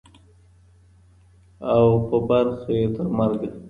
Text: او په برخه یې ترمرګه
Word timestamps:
او 1.73 1.87
په 2.07 2.17
برخه 2.29 2.71
یې 2.79 2.85
ترمرګه 2.95 3.49